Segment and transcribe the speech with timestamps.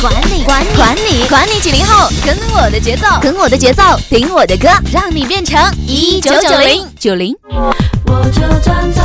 [0.00, 6.86] 管你管你管你管你几零后，跟我的节奏，跟我的节奏，听我的歌，让你变成一九九零。
[6.98, 7.34] 九零。
[8.06, 9.02] 我就站在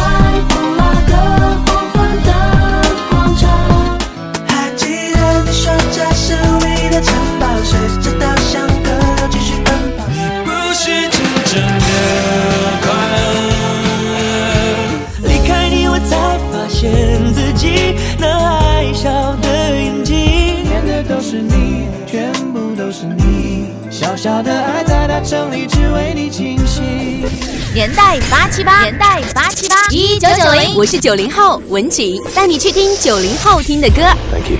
[24.21, 27.25] 小小的爱在大城里，只为你倾心。
[27.73, 33.95] 年代八七八，年代八七八，一九九零，我是九零后文景，带你去听九零后听的歌。
[34.31, 34.57] Thank you。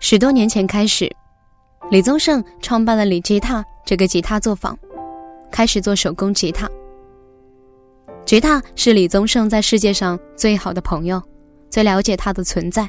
[0.00, 1.14] 十多年前开始，
[1.90, 4.74] 李宗盛创办了李吉他这个吉他作坊，
[5.52, 6.66] 开始做手工吉他。
[8.24, 11.22] 吉他是李宗盛在世界上最好的朋友，
[11.68, 12.88] 最了解他的存在。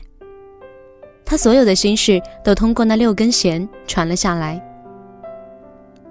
[1.29, 4.59] 他所有的心事都通过那六根弦传了下来。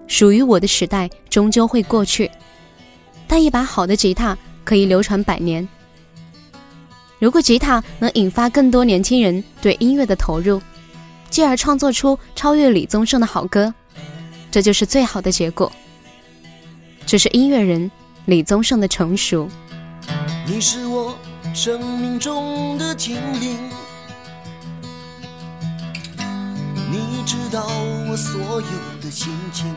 [0.06, 2.30] 属于我的时代终究会过去，
[3.26, 5.68] 但一把好的吉他可以流传百年。
[7.18, 10.62] 如果吉他能引发更多年轻人对音乐的投入，
[11.28, 13.74] 继而创作出超越李宗盛的好歌，
[14.52, 15.70] 这就是最好的结果。
[17.04, 17.90] 这是音乐人
[18.26, 19.48] 李宗盛的成熟。
[20.46, 21.18] 你是我
[21.52, 23.58] 生命中的精灵，
[26.90, 27.66] 你知道
[28.08, 29.74] 我所有的心情，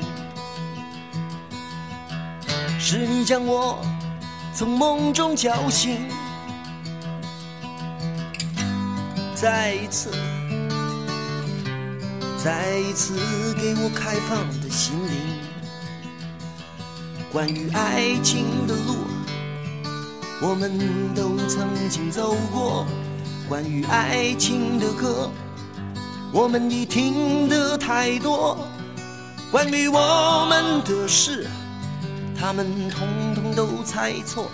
[2.80, 3.80] 是你将我
[4.56, 6.08] 从梦中叫醒，
[9.36, 10.10] 再一次，
[12.42, 13.18] 再一次
[13.56, 15.12] 给我开放的心灵。
[17.32, 18.96] 关于爱情的路。
[20.44, 22.84] 我们都曾经走过
[23.48, 25.30] 关于爱情的歌，
[26.34, 28.58] 我们已听得太多。
[29.52, 31.46] 关于我们的事，
[32.40, 34.50] 他们统统都猜错。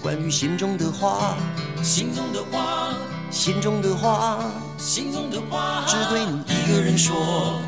[0.00, 1.36] 关于心中的话，
[1.82, 2.94] 心中的话，
[3.30, 4.44] 心中的话，
[4.78, 7.60] 心中的话，只对你一个人说。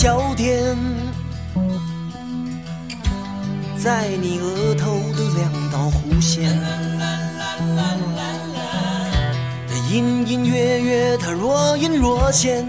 [0.00, 0.74] 焦点，
[3.76, 6.58] 在你额头的两道弧线。
[9.68, 12.66] 它隐隐约约，它若隐若现，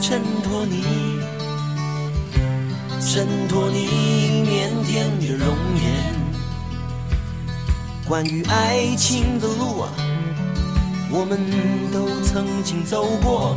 [0.00, 1.20] 衬托你，
[2.98, 5.54] 衬托你腼腆的容
[5.84, 5.84] 颜。
[8.08, 9.92] 关于爱情的路啊。
[11.10, 11.38] 我们
[11.90, 13.56] 都曾经走过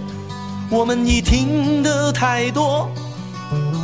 [0.73, 2.89] 我们已听得太多。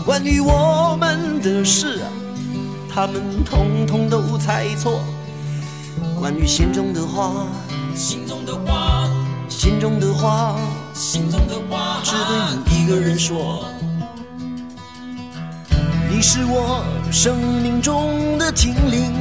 [0.06, 2.08] 关于我们的事啊，
[2.90, 5.02] 他们统统都猜错。
[6.18, 7.46] 关于心中的话，
[7.94, 9.10] 心中的话，
[9.50, 10.56] 心中的话，
[10.94, 13.66] 心中的话，只对你一个人说。
[16.10, 19.14] 你是我生命中的精灵。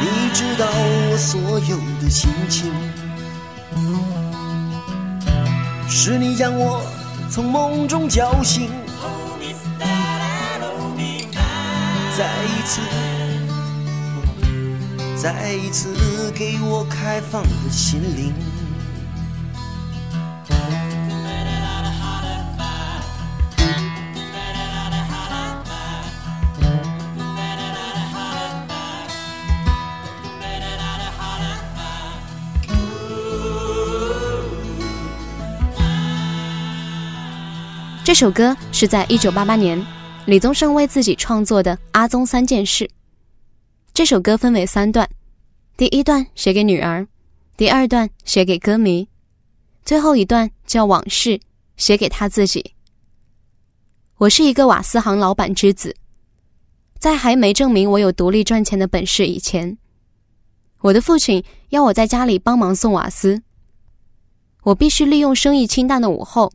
[0.00, 2.72] 你知道我所有的心情，
[5.96, 6.82] 是你将我
[7.30, 8.68] 从梦中叫醒，
[12.18, 12.80] 再一次，
[15.16, 18.34] 再一次给我开放的心灵。
[38.14, 39.84] 这首歌是在一九八八年
[40.26, 42.84] 李宗盛为自己创作的《阿宗三件事》。
[43.92, 45.10] 这首歌分为三段，
[45.76, 47.08] 第一段写给女儿，
[47.56, 49.08] 第二段写给歌迷，
[49.84, 51.30] 最后一段叫《往事》，
[51.76, 52.74] 写给他自己。
[54.18, 55.96] 我是一个瓦斯行老板之子，
[57.00, 59.76] 在还没证明我有独立赚钱的本事以前，
[60.82, 63.42] 我的父亲要我在家里帮忙送瓦斯。
[64.62, 66.52] 我必须利用生意清淡的午后，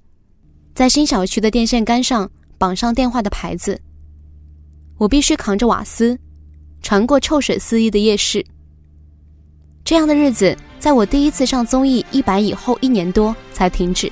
[0.80, 3.82] 在新小区的电线杆上绑上电话的牌子。
[4.98, 6.18] 我必须扛着瓦斯。
[6.82, 8.46] 穿过臭水四溢的夜市，
[9.84, 14.10] 这样的日子，在我第一次上综艺一百以后一年多才停止。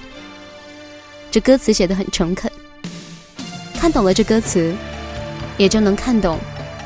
[1.32, 2.52] 这歌词写的很诚恳，
[3.76, 4.76] 看懂了这歌词，
[5.58, 6.38] 也就能看懂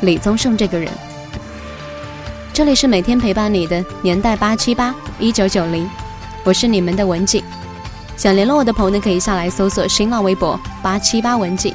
[0.03, 0.91] 李宗盛这个人。
[2.53, 5.89] 这里是每天陪伴你的年代八七八一九九零，
[6.43, 7.43] 我是你们的文景。
[8.21, 11.73] 想联络我的朋友呢，可以下来搜索新浪微博八七八文景，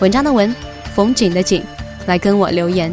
[0.00, 0.52] 文章的文，
[0.92, 1.62] 风景的景，
[2.06, 2.92] 来跟我留言。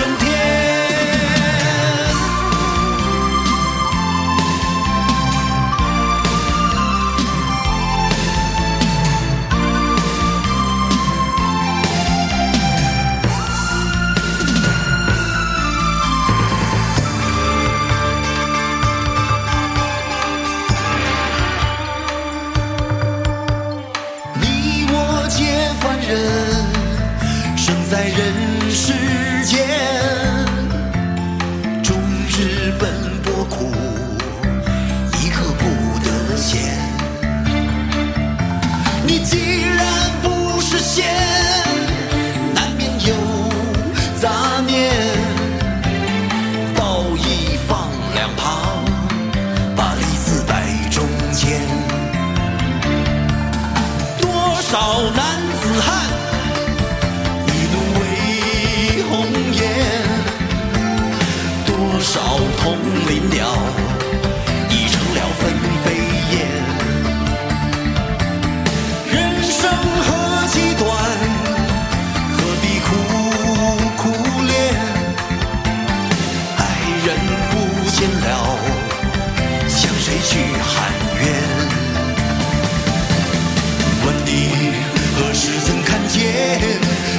[84.31, 84.71] 你，
[85.15, 86.21] 何时曾看见？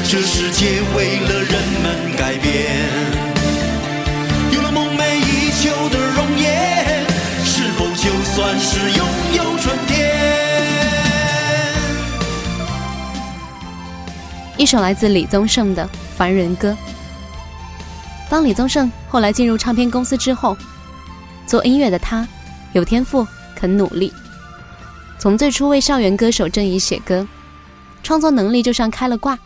[0.04, 2.50] 这世界为了人们改变，
[4.52, 7.06] 有了梦寐以求的容颜，
[7.44, 9.92] 是否就算是拥有春天？
[14.58, 15.84] 一首来自李宗盛的
[16.16, 16.72] 《凡人歌》。
[18.28, 20.56] 当李宗盛后来进入唱片公司之后，
[21.46, 22.26] 做音乐的他
[22.72, 24.12] 有天赋，肯努力。
[25.22, 27.24] 从最初为校园歌手郑怡写歌，
[28.02, 29.38] 创作能力就像开了挂。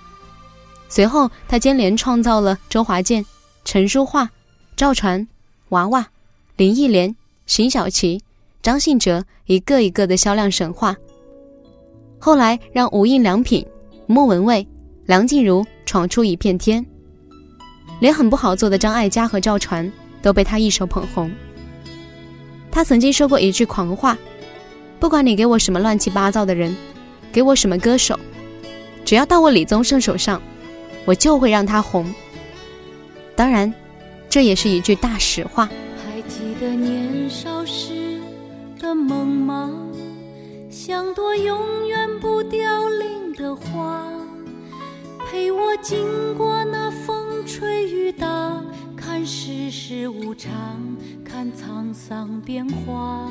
[0.89, 3.23] 随后，他接连创造了周华健、
[3.63, 4.27] 陈淑桦、
[4.75, 5.29] 赵传、
[5.69, 6.07] 娃娃、
[6.57, 7.15] 林忆莲、
[7.45, 8.23] 辛晓琪、
[8.63, 10.97] 张信哲一个一个的销量神话。
[12.19, 13.63] 后来，让无印良品、
[14.07, 14.67] 莫文蔚、
[15.05, 16.83] 梁静茹闯出一片天，
[18.01, 19.93] 连很不好做的张艾嘉和赵传
[20.23, 21.31] 都被他一手捧红。
[22.71, 24.17] 他曾经说过一句狂话
[24.99, 26.75] ：“不管你给我什么乱七八糟的人，
[27.33, 28.19] 给我什么歌手，
[29.05, 30.41] 只要到我李宗盛手上。”
[31.07, 32.05] 我就会让他红。
[33.37, 33.73] 当然，
[34.29, 35.67] 这也是一句大实话。
[36.05, 38.21] 还记得年少时
[38.77, 39.71] 的梦吗？
[40.69, 44.05] 像朵永远不凋零的花，
[45.31, 48.61] 陪我经过那风吹雨打，
[48.97, 50.51] 看世事无常，
[51.25, 53.31] 看沧桑变化。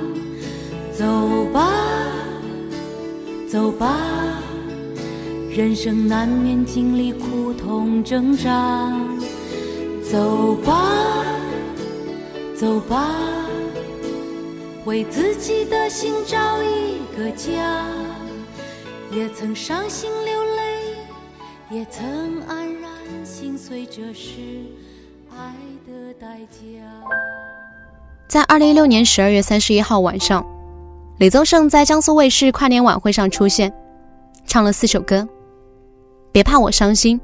[0.97, 1.71] 走吧，
[3.49, 3.97] 走吧，
[5.49, 8.91] 人生难免经历苦痛挣扎。
[10.03, 11.25] 走吧，
[12.55, 13.09] 走吧，
[14.85, 17.85] 为自己的心找一个家。
[19.11, 20.95] 也曾伤心流泪，
[21.69, 22.91] 也曾黯然
[23.25, 24.39] 心碎，这是
[25.29, 25.53] 爱
[25.87, 26.59] 的代价。
[28.27, 30.45] 在二零一六年十二月三十一号晚上，
[31.21, 33.71] 李宗盛在江苏卫视跨年晚会上出现，
[34.47, 35.29] 唱了四首歌：
[36.31, 37.21] 别怕我伤心，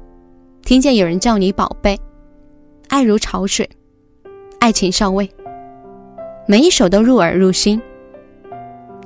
[0.62, 1.98] 听见有人叫你宝贝，
[2.90, 3.68] 爱如潮水，
[4.60, 5.28] 爱情上位。
[6.46, 7.82] 每一首都入耳入心。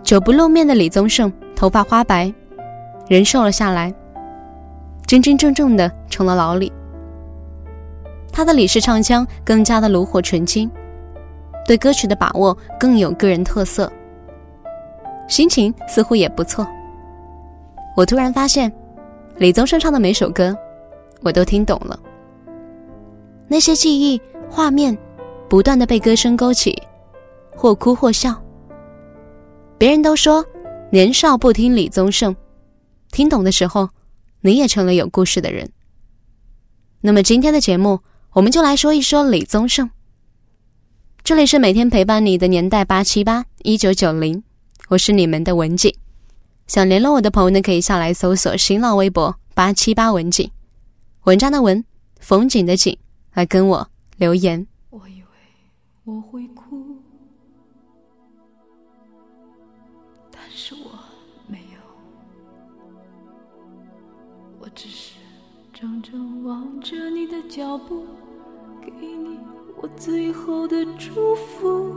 [0.03, 2.31] 久不露面的李宗盛，头发花白，
[3.09, 3.91] 人瘦了下来，
[5.07, 6.71] 真真正正的成了老李。
[8.31, 10.71] 他的李氏唱腔更加的炉火纯青，
[11.67, 13.91] 对歌曲的把握更有个人特色。
[15.33, 16.69] 心情似乎也不错。
[17.97, 18.71] 我突然发现，
[19.39, 20.55] 李宗盛唱的每首歌，
[21.23, 21.99] 我都听懂了。
[23.49, 24.21] 那些记忆
[24.51, 24.95] 画面，
[25.49, 26.77] 不断的被歌声勾起，
[27.57, 28.39] 或哭或笑。
[29.79, 30.45] 别人都说，
[30.91, 32.37] 年少不听李宗盛，
[33.11, 33.89] 听懂的时候，
[34.43, 35.67] 你也成了有故事的人。
[37.01, 38.01] 那么今天的节目，
[38.35, 39.89] 我们就来说一说李宗盛。
[41.25, 44.45] 这里是每天陪伴你的年代八七八一九九零。
[44.93, 45.95] 我是你们的文景，
[46.67, 50.51] 想联络我的朋友呢，可以下来搜索新浪微博八七八文景，
[51.25, 51.83] 文章的文，
[52.21, 52.99] 风景的景，
[53.33, 54.67] 来跟我留言。
[54.91, 55.29] 我以为
[56.05, 56.99] 我会哭，
[60.31, 60.91] 但是我
[61.47, 61.81] 没有，
[64.61, 65.15] 我只是
[65.73, 68.05] 怔怔望着你的脚步，
[68.83, 69.39] 给你
[69.81, 71.97] 我最后的祝福。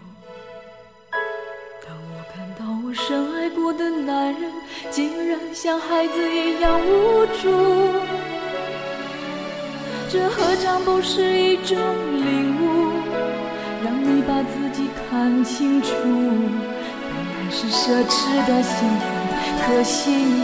[4.91, 7.49] 竟然像孩子一样无助，
[10.09, 11.77] 这何尝不是一种
[12.17, 12.91] 领悟？
[13.85, 19.05] 让你把自己看清楚，本来是奢侈的幸福，
[19.65, 20.43] 可惜你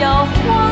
[0.00, 0.69] 摇晃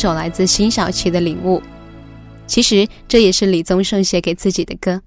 [0.00, 1.58] 首来自辛晓琪的《领悟》，
[2.46, 5.02] 其实这也是李宗盛写给自己的歌。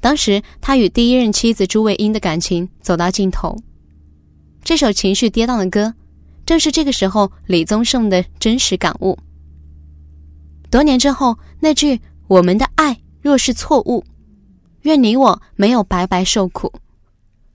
[0.00, 3.56] 当时他与第一任妻子朱卫英的感情走到尽头，
[4.62, 5.94] 这首情绪跌宕的歌，
[6.44, 9.18] 正是这个时候李宗盛的真实感悟。
[10.70, 14.04] 多年之后，那句“我们的爱若是错误，
[14.82, 16.70] 愿你我没有白白受苦”，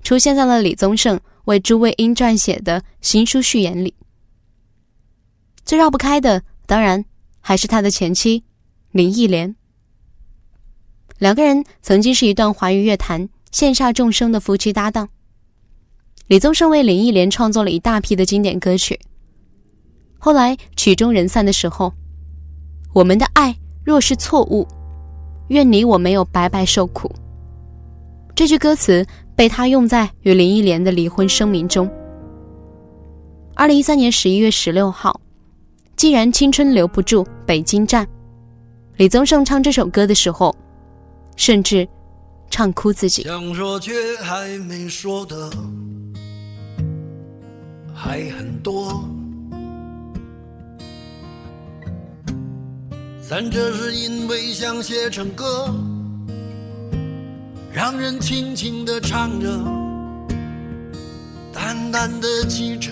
[0.01, 3.93] 出现在了李宗盛为朱卫英撰写的新书序言里。
[5.65, 7.03] 最绕不开的，当然
[7.41, 8.43] 还是他的前妻
[8.91, 9.55] 林忆莲。
[11.17, 15.09] 两个人曾经是一段华语乐坛羡煞众生的夫妻搭档。
[16.27, 18.99] 李宗盛为林忆莲创作了一大批的经典歌曲。
[20.19, 21.91] 后来曲终人散的时候，
[22.93, 24.67] 我们的爱若是错误，
[25.47, 27.11] 愿你我没有白白受苦。
[28.35, 31.89] 这句歌词被他用在与林忆莲的离婚声明中。
[33.55, 35.19] 二零一三年十一月十六号。
[35.95, 38.05] 既然青春留不住北京站，
[38.97, 40.53] 李宗盛唱这首歌的时候，
[41.37, 41.87] 甚至
[42.49, 43.23] 唱哭自己。
[43.23, 45.49] 想说却还没说的
[47.93, 49.07] 还很多，
[53.21, 55.73] 咱这是因为想写成歌，
[57.71, 59.47] 让人轻轻地唱着，
[61.53, 62.91] 淡淡的记着。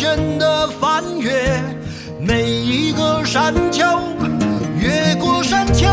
[0.00, 1.30] 倦的翻越
[2.18, 3.84] 每一个山丘，
[4.78, 5.86] 越过山丘。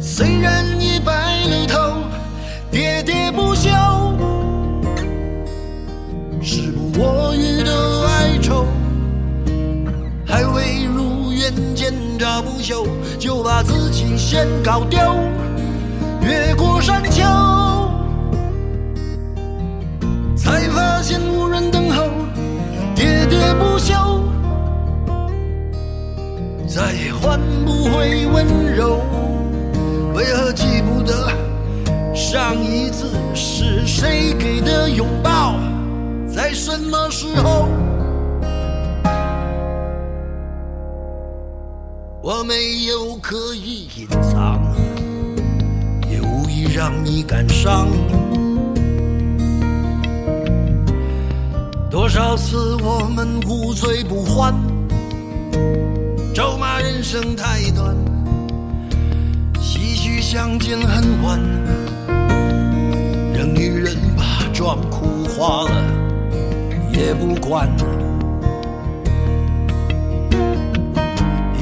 [0.00, 1.12] 虽然已白
[1.50, 1.78] 了头，
[2.72, 3.68] 喋喋不休，
[6.40, 8.66] 时不我予的哀愁，
[10.24, 12.86] 还未如愿见着不朽，
[13.18, 14.98] 就把自己先搞丢。
[16.22, 17.22] 越过山丘，
[23.02, 23.92] 喋喋不休，
[26.68, 29.00] 再也换不回温柔。
[30.14, 31.28] 为何记不得
[32.14, 35.56] 上一次是谁给的拥抱，
[36.32, 37.66] 在什么时候？
[42.22, 44.62] 我没有刻意隐藏，
[46.08, 47.88] 也无意让你感伤。
[52.14, 54.52] 多少次我们无醉不欢，
[56.34, 57.96] 咒骂人生太短，
[59.54, 61.40] 唏嘘相见恨晚，
[63.32, 65.82] 任女人把妆哭花了
[66.92, 67.66] 也不管。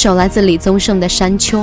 [0.00, 1.58] 首来自李宗盛的《山丘》。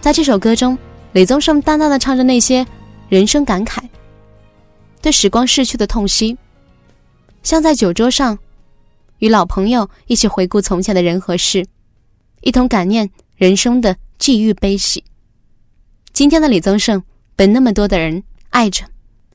[0.00, 0.78] 在这首歌中，
[1.12, 2.66] 李宗盛淡淡的唱着那些
[3.10, 3.82] 人生感慨，
[5.02, 6.38] 对时光逝去的痛惜，
[7.42, 8.38] 像在酒桌上，
[9.18, 11.66] 与老朋友一起回顾从前的人和事，
[12.40, 15.04] 一同感念人生的际遇悲喜。
[16.14, 17.02] 今天的李宗盛
[17.36, 18.86] 被那么多的人爱着、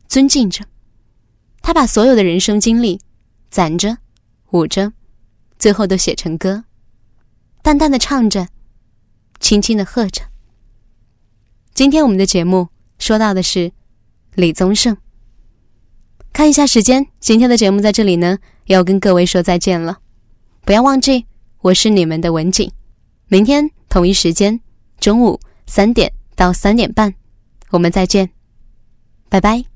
[0.08, 0.65] 尊敬着，
[1.62, 3.00] 他把所有的人生经历
[3.52, 4.00] 攒着、
[4.50, 4.91] 捂着，
[5.60, 6.63] 最后都写成歌。
[7.62, 8.47] 淡淡的唱着，
[9.39, 10.24] 轻轻的和着。
[11.74, 12.69] 今天我们的节目
[13.00, 13.71] 说到的是
[14.36, 14.97] 李宗盛。
[16.34, 20.00] 看一下时间，今天的节目在这里呢，要跟各位说再见了。
[20.63, 21.26] 不要忘记
[21.62, 22.71] 我是你们的文景。
[23.28, 24.60] 明天同一时间，
[25.00, 27.13] 中午三点到三点半，
[27.69, 28.30] 我们再见，
[29.30, 29.71] 拜拜。